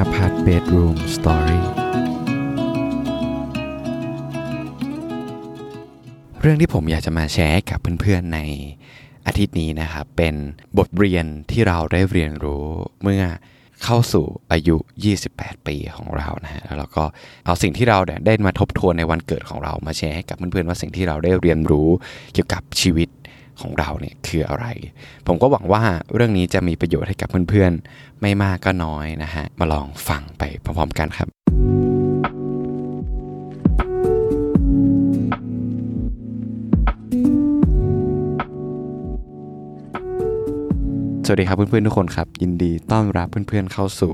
[0.00, 1.66] นภัทรเบดรูมสตอรี่
[6.40, 8.40] เรื่องที่ผมอยากจะมาแชร์กับเพื่อนๆใน
[9.26, 10.34] อาทิตย์นี้นะครับ เป็น
[10.78, 12.66] บทเรียนที่เราได้เรียนรู้
[13.02, 13.22] เมื่อ
[13.84, 14.76] เข้าสู่อายุ
[15.22, 17.04] 28 ปีของเรานะฮะแล้วเราก็
[17.46, 21.88] เอาสิ่งที่เราได้มาทบทวนในวันเกิดของเรามาแชร์ให้กับเพื่อนๆว่าสิ่งที่เราได้เรียนรู้
[22.32, 23.08] เกี่ยวกับชีวิต
[23.60, 24.66] ของเราเนี่ยคืออะไร
[25.26, 25.82] ผมก็หวังว่า
[26.14, 31.59] เรื่องนี้จะมีประโยชน์ให้กับเพื่อนๆ ไม่มากก็น้อยนะฮะ มาลองฟังไปพร้อมๆกันครับ
[41.30, 44.12] วัสดีครับเพื่อนๆทุกคนครับ ยินดีต้อนรับเพื่อนๆเข้าสู่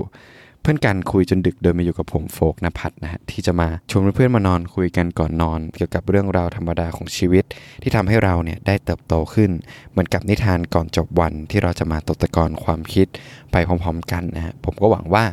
[0.61, 7.43] เพื่อนกันคุยจนดึกโดยมาอยู่กับผมโฟกนภัทรนะฮะที่จะมาชวนเพื่อนๆมานอนคุยกันก่อนนอน เกี่ยวกับเรื่องราวธรรมดาของชีวิต
[7.81, 9.49] ที่ทำให้เราเนี่ยได้เติบโตขึ้น
[9.91, 13.07] เหมือนกับนิทานก่อนจบวันที่เราจะมาตกตะกอนความคิด
[13.51, 15.23] ไปพร้อมๆ กันนะฮะผมก็หวังว่า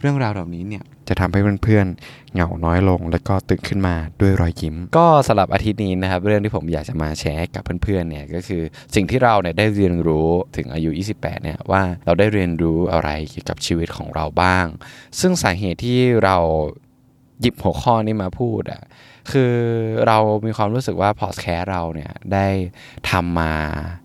[0.00, 8.62] เรื่องราวเหล่านี้เนี่ย จะทำให้เพื่อนๆเหงาน้อยลง แล้วก็ตื่นขึ้นมาด้วยรอยยิ้ม ก็สำหรับอาทิตย์นี้นะครับ เรื่องที่ผมอยากจะมาแชร์กับเพื่อนๆเนี่ยก็คือ
[8.94, 14.66] สิ่งที่เราเนี่ยได้เรียนรู้ถึงอายุ 28 เนี่ยว่าเราได้เรียนรู้อะไรเกี่ยวกับชีวิตของเราบ้าง
[15.20, 16.36] ซึ่งสาเหตุที่เรา
[17.40, 18.82] หยิบหัวข้อนี้มาพูดอะ
[19.32, 19.54] คือ
[20.06, 22.46] เรามีความรู้สึกว่าพอดแคสต์เราเนี่ยได้
[23.10, 23.52] ทำมา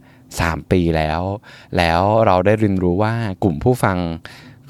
[0.10, 1.22] 3 ปีแล้ว
[1.78, 3.98] แล้วเราได้เรียนรู้ว่ากลุ่มผู้ฟัง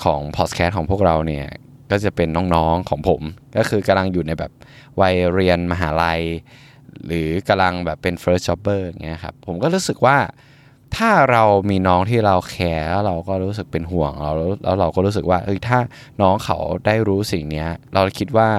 [0.04, 1.48] ของพอดแคสต์ของพวกเราเนี่ย
[1.92, 3.22] ก็จะเป็นน้องๆของผม
[3.58, 4.52] ก็คือกำลังอยู่ในแบบ
[5.02, 6.22] วัยเรียนมหาลัย
[7.06, 10.18] หรือกำลังแบบเป็น first jobber อย่างเงี้ยครับผมก็รู้สึกว่า
[10.96, 14.32] ถ้าเรามีน้องที่เราแคร์แล้วเราก็รู้สึกเป็นห่วงเรา
[14.64, 15.80] แล้วเราก็รู้สึกว่าเออถ้า
[16.22, 18.50] น้องเขาได้รู้สิ่งนี้เราคิดว่า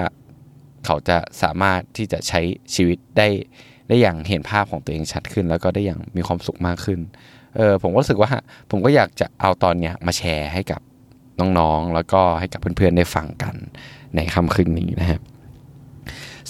[0.85, 2.41] เขาจะสามารถที่จะใช้
[2.75, 3.27] ชีวิตได้
[3.87, 6.99] ได้อย่างเห็นภาพของตัวเองชัดขึ้น แล้วก็ได้อย่างมีความสุขมากขึ้น
[7.57, 8.31] เออผมก็รู้สึกว่า
[8.71, 10.81] ผมก็อยากจะเอาตอนเนี้ยมาแชร์ให้กับ
[11.39, 13.55] น้องๆ แล้วก็ให้กับเพื่อนๆ ได้ฟังกัน
[14.15, 15.21] ในค่ำคืนนี้นะครับ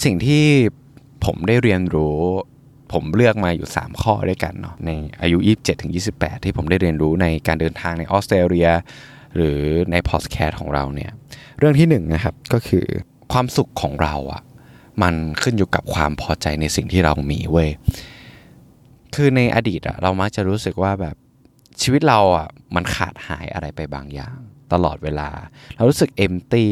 [0.04, 0.46] สิ่งที่
[1.26, 2.18] ผมได้เรียนรู้
[2.94, 4.90] ผมเลือกมาอยู่ 3 ข้อด้วยกันเนาะใน
[5.22, 8.70] อายุ 27ถึง28 ที่ผมได้เรียนรู้ในการเดินทางในออสเตรเลีย
[9.36, 9.60] หรือ
[9.92, 11.12] ในพอดแคสต์ของเราเนี่ย
[11.60, 12.86] เรื่องที่1นนะครับก็คือ
[13.32, 14.44] ความสุขของเราอะ่ะ
[15.02, 17.70] มันขึ้นอยู่กับความพอใจในสิ่งที่เรามีเว้ย
[19.16, 21.16] คือในอดีตอะเรามักจะรู้สึกว่าแบบ
[21.82, 24.38] ชีวิตเราอะมันขาดหายอะไรไปบางอย่าง
[24.74, 25.30] ตลอดเวลา
[25.76, 26.72] เรารู้สึกเอมตี้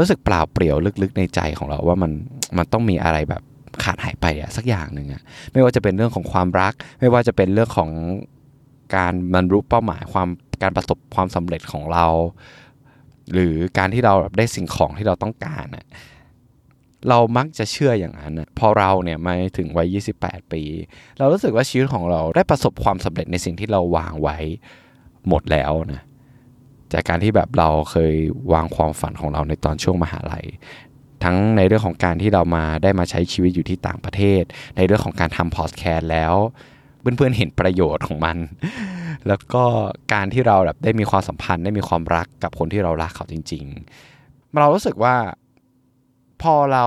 [0.00, 2.12] รู้สึกเปล่าเปลี่ยวลึกๆในใจของเราว่ามัน
[2.58, 3.42] มันต้องมีอะไรแบบ
[3.82, 5.22] ขาดหายไปอะสักอย่างหนึ่งอะ
[5.52, 7.90] ไม่ว่าจะเป็นเรื่องของความรัก ไม่ว่าจะเป็นเรื่องของ
[8.96, 10.28] การบรรลุเป้าหมายความ
[10.62, 12.06] การประสบความสำเร็จของเรา
[13.32, 15.86] หรือการที่เราได้สิ่งของที่เราต้องการอะ
[17.08, 20.62] เรามักจะเชื่ออย่างนั้นพอเราเนี่ยมาถึงวัย 28 ปี
[21.18, 24.38] เรารู้สึกว่าชีวิตของเราได้ประสบความสำเร็จในสิ่งที่เราวางไว้
[25.28, 26.02] หมดแล้วนะ
[26.92, 28.14] จากการที่แบบเราเคย
[28.52, 30.46] วางความฝันของเราในตอนช่วงมหาลัย
[31.24, 34.42] ทั้งในเรื่องของการที่เรามาได้มาใช้ชีวิตอยู่ที่ต่างประเทศ
[34.76, 36.34] ในเรื่องของการทำพอดแคสต์แล้ว
[37.00, 38.36] เพื่อนๆเห็นประโยชน์ของมัน
[39.28, 39.64] แล้วก็
[40.12, 43.64] การที่เราแบบได้มีความสัมพันธ์ได้มีความรักกับคนที่เรารักเขาจริง
[44.10, 45.16] ๆ เรารู้สึกว่า
[46.42, 46.84] พอเรา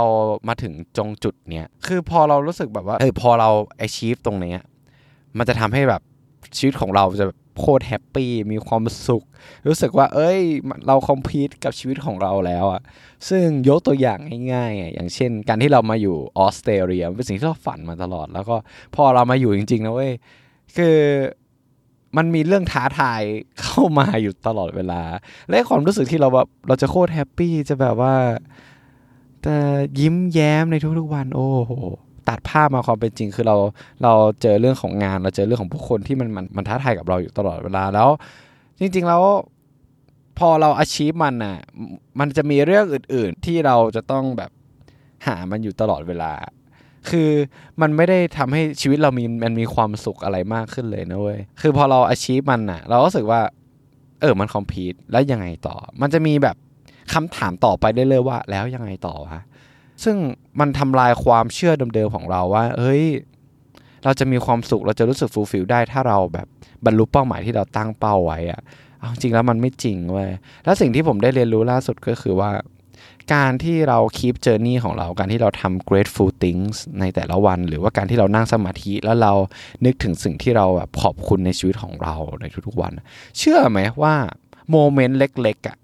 [0.47, 3.50] มาถึงจงจุดเนี้ยคือพอเรารู้สึกแบบว่าเออพอเรา
[3.85, 4.59] achieve ตรงเนี้ย
[5.38, 6.01] มันจะทำให้แบบ
[6.57, 7.25] ชีวิตของเราจะ
[7.59, 9.23] โคตร happy มีความสุข
[9.67, 10.39] รู้สึกว่า เอ้ย
[10.88, 12.81] เรา complete กับชีวิตของเราแล้วอะ
[13.29, 14.19] ซึ่งยกตัวอย่าง
[14.53, 18.56] ง่ายๆอย่างเช่น การที่เรามาอยู่ออสเตรเลียเป็นสิ่งที่เราฝันมาตลอด แล้วก็
[18.95, 20.12] พอเรามาอยู่จริงๆนะเว้ย
[20.78, 20.97] คือ
[22.17, 23.22] มันมีเรื่องท้าทาย
[23.62, 25.01] เข้ามาอยู่ตลอดเวลา
[25.50, 28.16] และความรู้สึกที่เราแบบเราจะโคตร happy จะแบบว่า
[29.44, 29.57] แต่
[30.00, 31.73] ยิ้มแย้มในทุกๆวัน โอ้โห
[32.29, 33.57] ตัดภาพมาความเป็นจริง คือเรา
[34.03, 38.09] เราเจอเรื่องของงานเราเจอเรื่องของผู้คนที่มันมันมันท้าทายกับเราอยู่ตลอดเวลาแล้ว
[38.79, 39.23] จริง ๆ แล้ว
[40.39, 41.57] พอเราอาชีพมันน่ะ
[42.19, 44.51] มันจะมีเรื่องอื่น ๆ ที่เราจะต้องแบบ
[45.27, 46.31] หามันอยู่ตลอดเวลา
[47.09, 47.29] คือ
[47.81, 53.41] มันไม่ได้ทำให้ชีวิตเรามีมันมีความสุขอะไรมากขึ้นเลยนะเว้ยคือพอเราอาชีพมันน่ะ เราก็รู้สึกว่า
[54.21, 56.56] เออมันคอมพีตแล้วยังไงต่อ มันจะมีแบบ
[57.13, 59.39] คำถามต่อไปได้เลยว่า แล้วยังไงต่อวะ
[60.03, 60.18] ซึ่ง
[60.59, 63.03] มันทำลายความเชื่อเดิมๆของเราว่า เฮ้ย
[64.03, 66.48] เราจะมีความสุขเราจะรู้สึก fulfill ได้ถ้าเราแบบ
[66.86, 68.62] บรรลุเป้าหมายที่เราตั้งเป้าไว้อะ
[69.00, 70.30] เอาจริงแล้วมันไม่จริงเว้ย
[70.63, 72.51] แล้วสิ่งที่ผมได้เรียนรู้ล่าสุดก็คือว่า
[73.33, 79.33] การที่เรา keep journey ของเราการที่เราทำ grateful things ในแต่ละวัน หรือว่าการที่เรานั่งสมาธิแล้วเรา
[79.86, 82.94] นึกถึงสิ่งที่เราแบบขอบคุณในชีวิตของเราในทุกๆวัน
[83.38, 84.15] เชื่อไหมว่า
[84.71, 85.77] moment เล็กๆอะ่ะ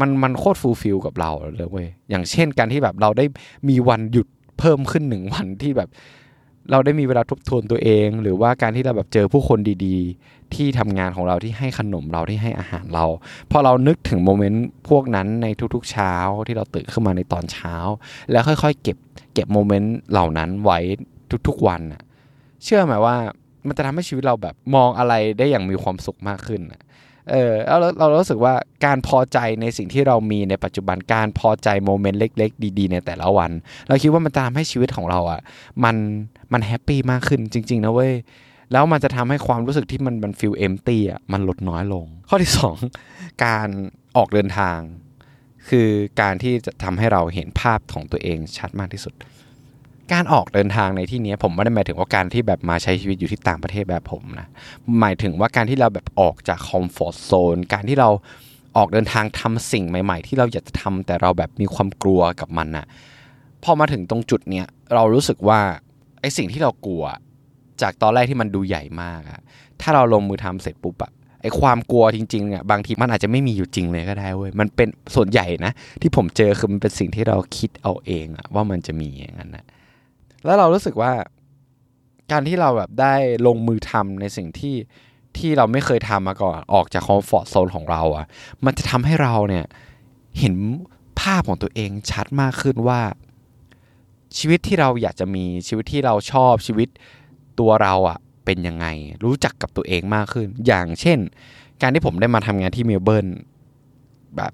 [0.00, 3.24] มันมันโคตร fulfill กับเราเลยเว้ยอย่างเช่นการที่แบบเราได้
[3.68, 4.26] มีวันหยุด
[4.58, 5.88] เพิ่มขึ้นหนึ่งวันที่แบบ
[6.70, 13.04] เราได้มีเวลาทบทวนตัวเอง หรือว่าการที่เราแบบเจอผู้คนดีๆ ที่ทำงานของเราที่ให้ขนมเราที่ให้อาหารเรา
[13.50, 16.14] พอเรานึกถึง moment พวกนั้นในทุกๆเช้า
[16.46, 17.74] ที่เราตื่นขึ้นมาในตอนเช้า
[18.30, 18.96] แล้วค่อยๆ เก็บ
[19.34, 20.78] เก็บ moment เหล่านั้นไว้
[21.48, 22.02] ทุกๆวันน่ะ
[22.64, 23.16] เชื่อไหมว่า
[23.66, 26.82] มันจะทำให้ชีวิตเราแบบมองอะไรได้อย่างมีความสุขมากขึ้นน่ะ
[27.30, 28.54] เออแล้วเราเรารู้สึกว่า
[28.84, 33.50] การพอใจในสิ่งที่เรามีในปัจจุบันการพอใจ moment เล็ก ๆ ดีๆ ในแต่ละวัน
[33.88, 35.40] เราคิดว่ามันจะทำให้ชีวิตของเราอะ
[35.84, 35.96] มัน
[36.52, 38.12] มัน happy มากขึ้นจริง ๆ นะเว้ย
[38.72, 42.52] แล้วมันจะทำให้ความรู้สึกที่มันมัน feel empty อะมันลดน้อยลง ข้อที่
[42.98, 43.68] 2 การ
[44.16, 44.78] ออกเดินทาง
[45.68, 45.88] คือ
[46.20, 49.14] การที่จะทำให้เราเห็นภาพของตัวเองชัดมากที่สุด
[50.12, 54.48] การออกเดินทางในที่นี้ผมไม่ได้หมายถึงว่าการที่แบบมาใช้ชีวิตอยู่ที่ต่างประเทศแบบผมนะ
[55.00, 58.08] หมายถึงว่าการที่เราแบบออกจากคอมฟอร์ทโซนการที่เรา
[58.76, 62.86] ออกเดินทางทำสิ่งใหม่ ๆ ที่เราอยากจะทำแต่เราแบบมีความกลัวกับมันนะ
[63.64, 65.60] พอมาถึงตรงจุดเนี้ยเรารู้สึกว่า
[66.20, 67.04] ไอ้สิ่งที่เรากลัว
[67.82, 69.40] จากตอนแรกที่มันดูใหญ่มากอะ
[69.80, 71.12] ถ้าเราลงมือทำเสร็จปุ๊บอะ
[71.42, 75.72] ไอความกลัวจริงๆอะบางทีมันอาจจะไม่มีอยู่จริงเลยก็ได้เว้ยมันเป็นส่วนใหญ่นะ
[76.02, 79.64] ที่ผมเจอคือมันเป็นสิ่งที่เราคิดเอาเองอะว่ามันจะมีอย่างนั้นนะ
[80.44, 81.12] แล้วเรารู้สึกว่า
[82.30, 83.14] การที่เราแบบได้
[83.46, 84.76] ลงมือทำในสิ่งที่
[85.36, 88.26] ที่เราไม่เคยทำมาก่อนออกจากคอมฟอร์ทโซนของเราอะ
[88.64, 89.64] มันจะทำให้เราเนี่ย
[90.38, 90.54] เห็น
[91.20, 93.00] ภาพของตัวเองชัดมากขึ้นว่า
[94.36, 96.88] ชีวิตที่เราอยากจะมีชีวิตที่เราชอบชีวิต
[97.60, 98.86] ตัวเราอะเป็นยังไง
[99.24, 101.18] รู้จักกับตัวเองมากขึ้น อย่างเช่น
[101.80, 103.26] การที่ผมได้มาทำงานที่เมลเบิร์น
[104.36, 104.52] แบบ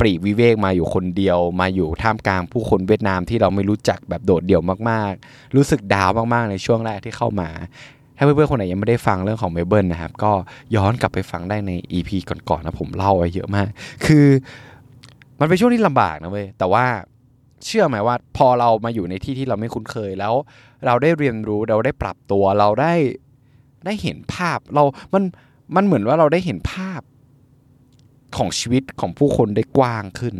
[0.00, 7.48] ปรีวิเวกมาอยู่คนเดียว มาอยู่ท่ามกลางผู้คนเวียดนามที่เราไม่รู้จักแบบโดดเดี่ยวมากๆ รู้สึกดาวมากๆในช่วงแรกที่เข้ามา
[8.16, 10.32] ถ้าเพื่อนๆคนไหนยังไม่ได้ฟังเรื่องของเมเบิร์นนะครับ ก็
[10.76, 13.68] ย้อนกลับไปฟังได้ใน EP ก่อนๆนะผมเล่าไว้เยอะมาก
[14.04, 14.26] คือ
[15.40, 16.84] มันเป็นช่วงที่ลำบากนะเว้ยแต่ว่า
[17.64, 20.34] เชื่อไหมว่าพอเรามาอยู่ในที่ที่เราไม่คุ้นเคยแล้ว
[20.86, 22.94] เราได้เรียนรู้เราได้ปรับตัวเราได้
[23.84, 24.84] ได้เห็นภาพเรา
[25.14, 25.22] มัน
[25.76, 27.00] มันเหมือนว่าเราได้เห็นภาพ
[28.38, 30.36] ของชีวิตของผู้คนได้กว้างขึ้น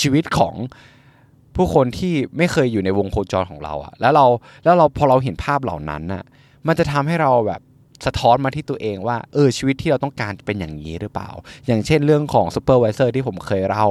[0.00, 0.54] ชีวิตของ
[1.56, 4.26] ผู้คนที่ไม่เคยอยู่ในวงโคจรของเราอะแล้วเรา
[4.64, 6.24] แล้วเราพอเราเห็นภาพเหล่านั้นน่ะ
[6.66, 7.60] มันจะทำให้เราแบบ
[8.06, 11.30] สะท้อนมาที่ตัวเองว่าเออชีวิตที่เราต้องการเป็นอย่างนี้หรือเปล่า
[11.66, 13.86] อย่างเช่นเรื่องของ supervisor ที่ผมเคยเล่า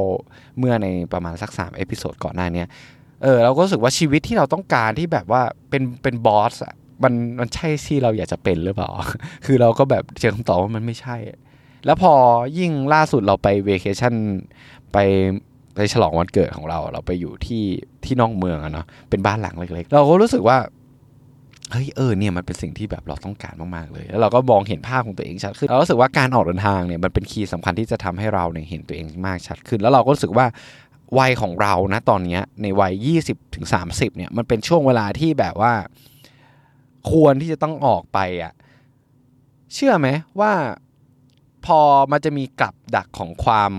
[0.57, 2.63] เมื่อในประมาณสัก3 episode ก่อนหน้านี้
[3.23, 6.73] เออเราก็รู้สึกว่าชีวิตที่เราต้องการที่แบบว่าเป็นเป็น boss อะ
[7.03, 8.89] มันมันใช่ที่เราอยากจะเป็นหรือเปล่า
[9.45, 11.17] คือเราก็แบบเจอคำตอบว่ามันไม่ใช่
[11.85, 12.13] แล้วพอ
[12.59, 14.13] ยิ่งล่าสุดเราไปเวเคชั่น
[14.93, 14.97] ไป
[15.75, 17.63] ไปฉลองวันเกิดของเรา เราไปอยู่ที่
[18.05, 20.57] ที่นอกเมืองอะเนาะเป็นบ้านหลังเล็กๆ เราก็รู้สึกว่า
[21.71, 30.45] เฮ้ยเออเนี่ยมันเป็นสิ่งที่แบบเราต้องการมากๆเลย แล้วเราก็มองเห็นภาพของตัวเองชัดขึ้นเรารู้สึกว่าการออกเดินทางเนี่ยมันเป็นคีย์สำคัญที่จะทำให้เราเนี่ยเห็นตัวเองมากชัดขึ้น แล้วเราก็รู้สึกว่า
[31.19, 32.93] วัยของเรานะตอนนี้ในวัย
[33.27, 35.73] 20ถึง30เนี่ยมันเป็นช่วงเวลาที่แบบว่า
[37.11, 38.53] ควรที่จะต้องออกไปอะ
[39.73, 40.07] เชื่อไหม
[40.39, 40.53] ว่า
[41.65, 41.79] พอ
[42.11, 43.71] มันจะมีกับดักของความ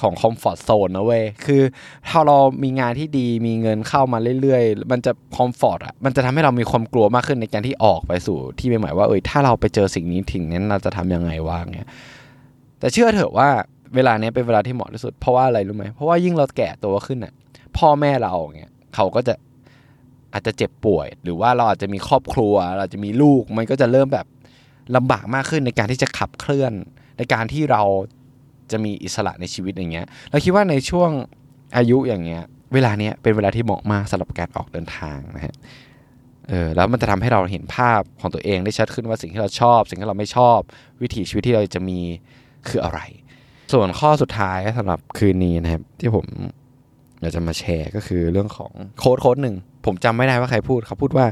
[0.00, 1.62] ของคอมฟอร์ทโซนนะเว้ย คือ
[2.08, 11.88] ถ้าเรามีงานที่ดีมีเงินเข้ามาเรื่อยๆ มันจะคอมฟอร์ตอะ มันจะทำให้เรามีความกลัวมากขึ้นในการที่ออกไปสู่ที่ใหม่ๆว่าเอ้ยถ้าเราไปเจอสิ่งนี้ถึงนั้นเราจะทำยังไงวะเงี้ย
[12.78, 13.48] แต่เชื่อเถอะว่า
[13.94, 17.32] เวลาเนี้ยเป็นเวลาที่เหมาะที่สุด เพราะว่าอะไรรู้ไหมเพราะว่ายิ่งเราแก่ตัวขึ้นอะ
[17.78, 19.34] พ่อแม่เราเงี้ยเขาก็จะ
[20.32, 24.26] อาจจะเจ็บป่วย หรือว่าเราอาจจะมีครอบครัว เราจะมีลูก มันก็จะเริ่มแบบ
[24.96, 26.72] ลำบากมากขึ้นในการที่จะขับเคลื่อน
[27.18, 27.82] ในการที่เรา
[28.70, 31.10] จะมีอิสระในชีวิตอย่างเงี้ย เราคิดว่าในช่วง
[31.76, 32.42] อายุอย่างเงี้ย
[32.74, 35.54] เวลาเนี้ยเป็นเวลาที่เหมาะมากสำหรับการออกเดินทางนะฮะ
[36.48, 40.58] เออแล้วมันจะทำให้เราเห็นภาพของตัวเองได้ชัดขึ้นว่าสิ่งที่เราชอบ สิ่งที่เราไม่ชอบ
[41.02, 41.98] วิถีชีวิตที่เราจะมี
[42.68, 43.00] คืออะไร
[43.72, 46.26] ส่วนข้อสุดท้ายสำหรับคืนนี้นะครับ ที่ผม
[47.20, 51.26] อยากจะมาแชร์ก็คือเรื่องของโค้ดโค้ดหนึ่งผมจำไม่ได้ว่าใครพูดเขาพูดว่า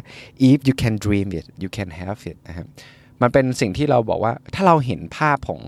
[0.48, 2.66] if you can dream it you can have it นะครับ
[3.22, 5.60] มันเป็นสิ่งที่เราบอกว่าถ้าเราเห็นภาพของ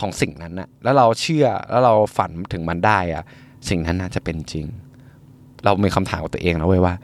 [0.00, 3.24] ของสิ่งนั้นนะแล้วเราเชื่อแล้วเราฝันถึงมันได้อะ
[3.68, 4.66] สิ่งนั้นน่าจะเป็นจริง
[5.64, 6.94] เรามีคำถามกับตัวเองแล้วเว้ยว่า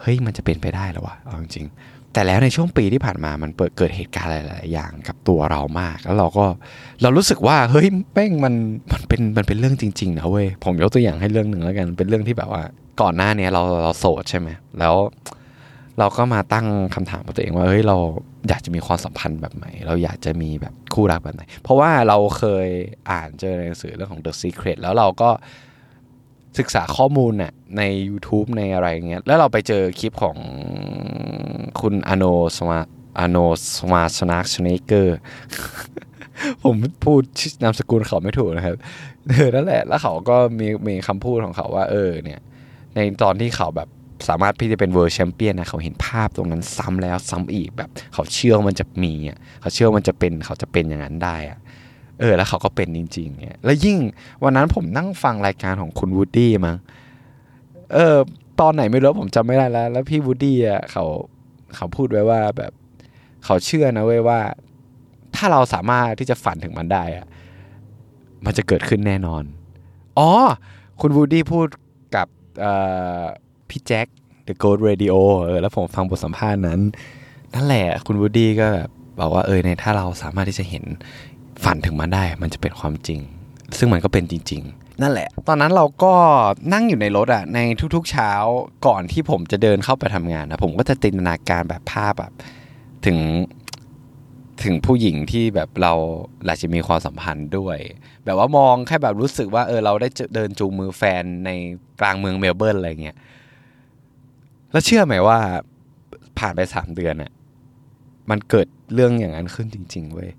[0.00, 1.66] เฮ้ยมันจะเป็นไปได้หรอวะเอาจริง
[2.12, 6.44] แต่แล้วในช่วงปีที่ผ่านมามันเปิดเกิดเหตุการณ์หลาย ๆ อย่างกับตัวเรามาก แล้วเราก็
[7.02, 8.54] เรารู้สึกว่าเฮ้ยแป้งมัน
[8.92, 12.62] มันเป็นมันเป็นเรื่องจริง ๆ นะเว้ยผมยกตัวอย่างให้เรื่องหนึ่งแล้วกันเป็นเรื่องที่แบบว่า
[13.00, 14.48] ก่อนหน้านี้เราเราโสดใช่ไหม
[14.78, 14.94] แล้ว
[15.98, 17.96] เราก็มาตั้งคำถามกับตัวเองว่าเฮ้ยเรา
[18.48, 22.68] อยากจะมีความสัมพันธ์แบบไหนเราอยากจะมีแบบคู่รักแบบไหน เพราะว่าเราเคย
[23.10, 25.30] อ่านเจอในหนังสือเรื่องของ The Secret แล้วเราก็
[26.58, 30.36] ศึกษาข้อมูลน่ะใน YouTube ในอะไรเงี้ยแล้วเราไปเจอคลิปของ
[31.80, 32.24] คุณอโน
[32.56, 32.78] สมา
[33.18, 33.36] อโน
[33.78, 35.18] สมาชนักชเนเกอร์
[36.64, 37.20] ผมพูด
[37.62, 38.76] นามสกุลเขาไม่ถูกนะครับ
[39.28, 42.40] เออนั่นแหละ แล้วเขาก็มีมีคำพูดของเขาว่า เออ เนี่ย
[42.94, 43.88] ในตอนที่เขาแบบ
[44.28, 51.58] สามารถที่จะเป็น world champion นะเขาเห็นภาพตรงนั้นซ้ำแล้วซ้ำอีกแบบ เขาเชื่อมันจะมีอะเขาเชื่อมันจะเป็นเขาจะเป็นอย่างนั้นได้อะ
[52.20, 53.96] เออ แล้วเขาก็เป็นจริงๆเนี่ยแล้วยิ่ง
[54.44, 56.76] วันนั้นผมนั่งฟังรายการของคุณวูดดี้มั้ง
[57.94, 58.16] เออ
[58.60, 61.04] ตอนไหนไม่รู้ผมจำไม่ได้แล้ว แล้วพี่วูดดี้อะเขา
[61.76, 62.72] เขาพูดไว้ว่าแบบ
[63.44, 64.40] เขาเชื่อนะเว้ยว่า
[65.34, 67.26] ถ้าเราสามารถที่จะฝันถึงมันได้อะ
[68.44, 69.44] มันจะเกิดขึ้นแน่นอน
[70.18, 70.30] อ๋อ
[71.00, 71.66] คุณวูดดี้พูด
[72.16, 72.26] กับ
[73.74, 74.06] พี่แจ็ค
[74.48, 76.80] The Gold Radio เออแล้วผมฟังบทสัมภาษณ์นั้น
[77.54, 78.90] นั่นแหละคุณวูดดี้ก็แบบ
[79.20, 80.84] บอกว่าเออในถ้าเราสามารถที่จะเห็น
[81.64, 83.20] ฝันถึงมันได้ มันจะเป็นความจริง
[83.78, 86.12] ซึ่งมันก็เป็นจริง ๆ นั่นแหละ ตอนนั้นเราก็
[86.72, 87.58] นั่งอยู่ในรถอะใน
[87.94, 88.30] ทุกๆเช้า
[88.86, 92.32] ก่อนที่ผมจะเดินเข้าไปทำงานนะผมก็จะจินตนาการแบบภาพแบบ
[93.06, 93.18] ถึง
[94.64, 95.94] ถึงผู้หญิงที่แบบเรา
[96.46, 97.78] อาจจะมีความสัมพันธ์ด้วย
[98.24, 101.50] แบบว่ามองแค่แบบรู้สึกว่าเออเราได้เดินจูงมือแฟนใน
[102.00, 103.16] กลางเมืองเมลเบิร์นอะไรเงี้ย
[104.74, 105.38] แล้วเชื่อไหมว่า
[106.38, 107.32] ผ่านไปสามเดือนอะ
[108.30, 110.30] มันเกิดเรื่องอย่างนั้นขึ้นจริง ๆ เว้ย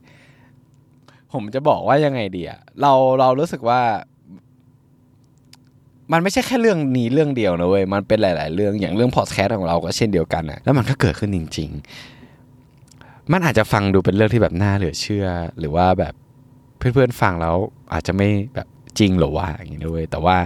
[1.33, 3.81] ผมจะบอกว่ายังไงดีอะเราเรารู้สึกว่า
[6.11, 11.69] มันไม่ใช่แค่เรื่องนี้เรื่องเดียวนะเว้ย มันเป็นหลาย ๆ เรื่องอย่างเรื่องพอดแคสต์ของเราก็เช่นเดียวกันอะแล้วมันก็เกิดขึ้นจริง
[12.51, 15.27] ๆ มันอาจจะฟังดูเป็นเรื่องที่แบบน่าเหลือเชื่อ
[15.59, 16.13] หรือว่าแบบ
[16.77, 17.55] เพื่อนๆฟังแล้ว
[17.93, 18.67] อาจจะไม่แบบ
[18.99, 20.37] จริงหรือว่าอย่างนี้ด้วยแต่ว่า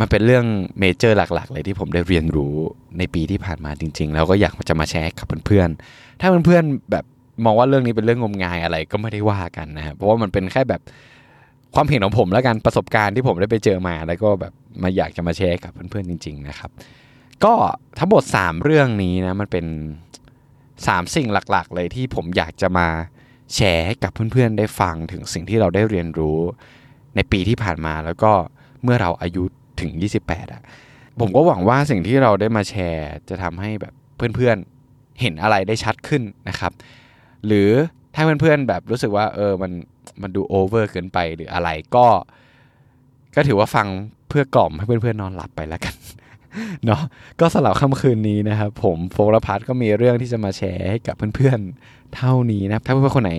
[0.00, 0.44] มันเป็นเรื่อง
[0.80, 2.54] เมเจอร์หลักๆ เลยที่ผมได้เรียนรู้
[2.98, 7.04] ในปีที่ผ่านมาจริง ๆ แล้วก็อยากจะมาแชร์กับเพื่อนๆ ถ้าเพื่อนๆแบบ
[7.44, 10.80] มองว่าเรื่องนี้เป็นเรื่องงมงายอะไรก็ไม่ได้ว่ากันนะเพราะว่ามันเป็นแค่แบบ
[11.74, 16.70] ความเห็นของผมแล้วกันประสบการณ์ที่ผมได้ไปเจอมา แล้วก็แบบมาอยากจะมาแชร์กับเพื่อนๆจริง ๆ นะครับ
[17.44, 17.54] ก็
[17.98, 19.66] ทั้งหมด 3 เรื่องนี้นะมันเป็น
[20.86, 22.88] สามสิ่งหลักๆ เลยที่ผมอยากจะมา
[23.54, 26.38] แชร์ให้กับเพื่อนๆได้ฟังถึงสิ่งที่เราได้เรียนรู้
[27.16, 28.32] ในปีที่ผ่านมาแล้วก็
[28.82, 29.44] เมื่อเราอายุ
[29.80, 29.90] ถึง
[30.24, 30.62] 28อะ
[31.20, 36.72] ผมก็หวังว่าสิ่งที่เราได้มาแชร์จะทำให้แบบเพื่อนๆเห็นอะไรได้ชัดขึ้นนะครับ
[37.46, 37.70] หรือ
[38.14, 39.72] ถ้าเพื่อนๆแบบรู้สึกว่าเออมัน
[40.22, 42.06] มันดูโอเวอร์เกินไปหรืออะไรก็
[43.36, 43.86] ก็ถือว่าฟัง
[44.28, 45.94] เพื่อกล่อมให้เพื่อนๆนอนหลับไปแล้วกัน
[46.86, 47.02] เนาะ
[47.40, 53.34] ก็สำหรับค่ำคืนนี้นะครับ ผมโฟลพัทก็มีเรื่องที่จะมาแชร์ให้กับเพื่อนๆเท่านี้นะถ้าเพื่อนๆคนไหน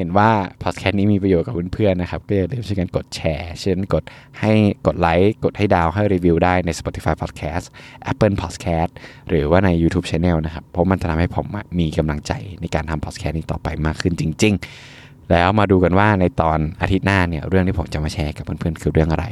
[0.00, 0.30] เห็นว่า
[0.62, 4.04] พอดแคสต์นี้มีประโยชน์กับเพื่อนๆนะครับก็อย่าลืมช่วยกันกดแชร์เช่นกด
[4.40, 4.52] ให้
[4.86, 7.66] กดไลค์กดให้ดาวให้รีวิวได้ใน Spotify Podcast
[8.10, 8.90] Apple Podcast
[9.28, 11.46] หรือว่าใน YouTube Channel นะครับ เพราะมันจะทำให้ผม
[11.78, 14.54] มีกำลังใจในการทำพอดแคสต์นี้ต่อไปมากขึ้นจริง
[14.92, 19.26] ๆ แล้วมาดูกันว่าในตอนอาทิตย์หน้าเนี่ยเรื่องที่ผมจะมาแชร์กับเพื่อนๆคือเรื่องอะไร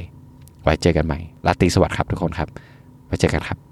[0.63, 2.49] ไว้เจอกันใหม่ลาตีสวัสดีครับทุกคนครับ
[3.07, 3.68] ไว้เจอกันครับ